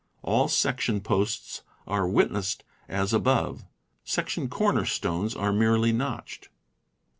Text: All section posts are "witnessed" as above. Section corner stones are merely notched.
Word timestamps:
All 0.23 0.47
section 0.47 1.01
posts 1.01 1.61
are 1.85 2.07
"witnessed" 2.07 2.63
as 2.89 3.13
above. 3.13 3.65
Section 4.03 4.49
corner 4.49 4.83
stones 4.85 5.35
are 5.35 5.53
merely 5.53 5.91
notched. 5.91 6.49